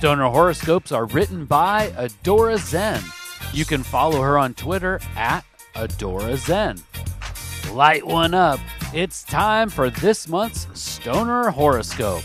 [0.00, 3.02] Stoner horoscopes are written by Adora Zen.
[3.52, 5.44] You can follow her on Twitter at
[5.74, 6.80] Adora Zen.
[7.74, 8.60] Light one up.
[8.94, 12.22] It's time for this month's Stoner horoscope.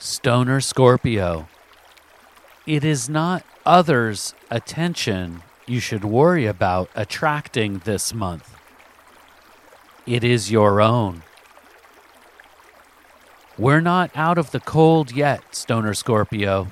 [0.00, 1.46] Stoner Scorpio.
[2.66, 8.56] It is not others' attention you should worry about attracting this month.
[10.04, 11.22] It is your own.
[13.58, 16.68] We're not out of the cold yet, Stoner Scorpio.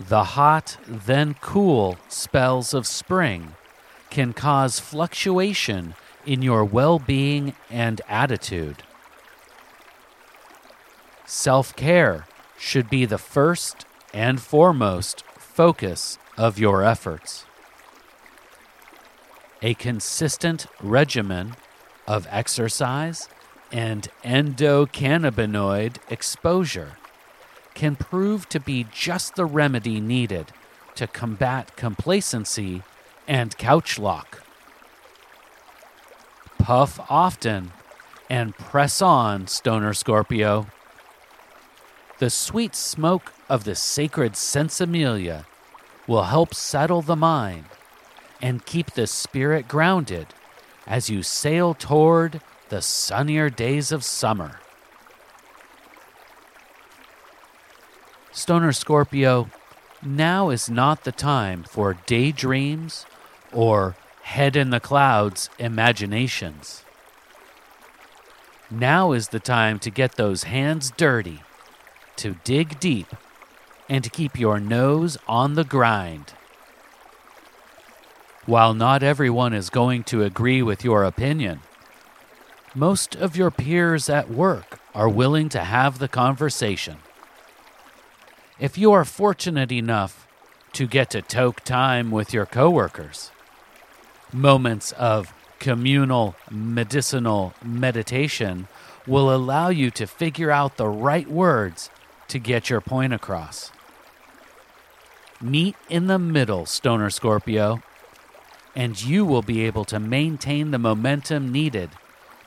[0.00, 3.54] The hot, then cool spells of spring
[4.08, 5.94] can cause fluctuation
[6.24, 8.82] in your well being and attitude.
[11.26, 17.44] Self care should be the first and foremost focus of your efforts.
[19.60, 21.54] A consistent regimen
[22.06, 23.28] of exercise
[23.72, 26.96] and endocannabinoid exposure
[27.74, 30.52] can prove to be just the remedy needed
[30.94, 32.82] to combat complacency
[33.28, 34.42] and couch lock.
[36.58, 37.72] Puff often
[38.30, 40.66] and press on, Stoner Scorpio.
[42.18, 45.44] The sweet smoke of the sacred Sinsemilla
[46.06, 47.66] will help settle the mind
[48.40, 50.28] and keep the spirit grounded
[50.86, 54.60] as you sail toward the sunnier days of summer.
[58.32, 59.48] Stoner Scorpio,
[60.02, 63.06] now is not the time for daydreams
[63.52, 66.82] or head in the clouds imaginations.
[68.70, 71.42] Now is the time to get those hands dirty,
[72.16, 73.06] to dig deep,
[73.88, 76.34] and to keep your nose on the grind.
[78.44, 81.60] While not everyone is going to agree with your opinion,
[82.76, 86.98] most of your peers at work are willing to have the conversation.
[88.60, 90.26] If you are fortunate enough
[90.74, 93.30] to get to toke time with your coworkers,
[94.30, 98.68] moments of communal medicinal meditation
[99.06, 101.88] will allow you to figure out the right words
[102.28, 103.72] to get your point across.
[105.40, 107.82] Meet in the middle, Stoner Scorpio,
[108.74, 111.88] and you will be able to maintain the momentum needed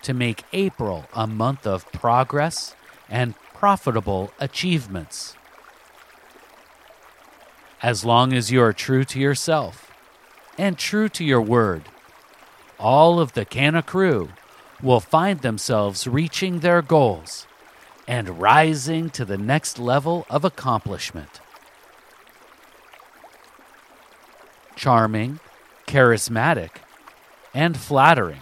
[0.03, 2.75] to make April a month of progress
[3.09, 5.35] and profitable achievements.
[7.81, 9.91] As long as you are true to yourself
[10.57, 11.83] and true to your word,
[12.77, 14.29] all of the Canna crew
[14.81, 17.47] will find themselves reaching their goals
[18.07, 21.41] and rising to the next level of accomplishment.
[24.75, 25.39] Charming,
[25.85, 26.77] charismatic,
[27.53, 28.41] and flattering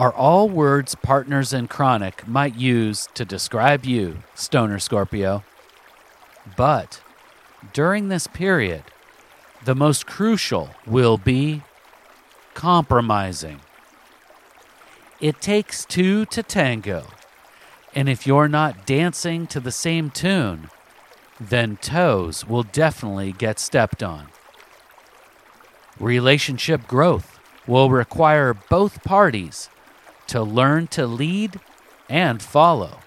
[0.00, 5.44] are all words partners in chronic might use to describe you, Stoner Scorpio.
[6.56, 7.02] But
[7.74, 8.82] during this period,
[9.62, 11.60] the most crucial will be
[12.54, 13.60] compromising.
[15.20, 17.08] It takes two to tango,
[17.94, 20.70] and if you're not dancing to the same tune,
[21.38, 24.28] then toes will definitely get stepped on.
[25.98, 29.68] Relationship growth will require both parties
[30.30, 31.58] to learn to lead
[32.08, 33.00] and follow.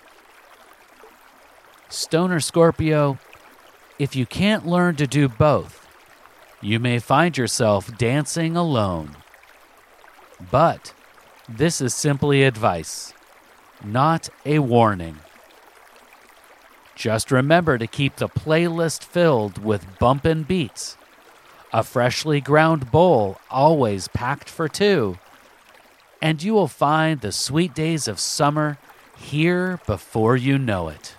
[1.88, 3.18] Stoner Scorpio,
[3.98, 5.88] if you can't learn to do both,
[6.62, 9.16] you may find yourself dancing alone.
[10.52, 10.94] But
[11.48, 13.14] this is simply advice,
[13.84, 15.20] not a warning.
[16.96, 20.98] Just remember to keep the playlist filled with bumpin' beats.
[21.72, 25.18] A freshly ground bowl always packed for two.
[26.24, 28.78] And you will find the sweet days of summer
[29.18, 31.18] here before you know it.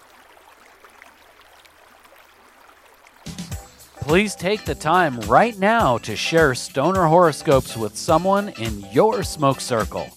[4.01, 9.61] Please take the time right now to share stoner horoscopes with someone in your smoke
[9.61, 10.09] circle.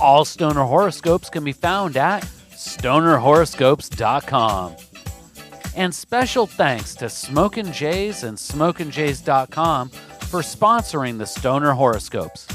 [0.00, 4.76] All stoner horoscopes can be found at stonerhoroscopes.com.
[5.76, 12.48] And special thanks to Smokin' Jays and SmokinJays.com for sponsoring the Stoner horoscopes.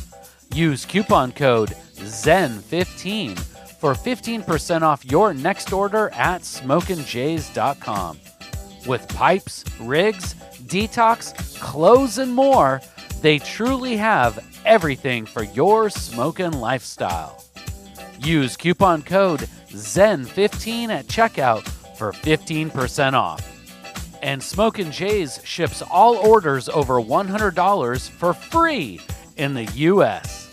[0.57, 3.37] Use coupon code ZEN15
[3.77, 8.19] for 15% off your next order at smokinjays.com.
[8.87, 10.33] With pipes, rigs,
[10.65, 12.81] detox, clothes, and more,
[13.21, 17.45] they truly have everything for your smoking lifestyle.
[18.17, 21.67] Use coupon code ZEN15 at checkout
[21.99, 23.43] for 15% off.
[24.23, 28.99] And Smokin' Jays ships all orders over $100 for free
[29.35, 30.46] in the US.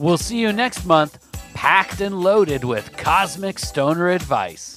[0.00, 1.18] We'll see you next month,
[1.54, 4.67] packed and loaded with cosmic stoner advice.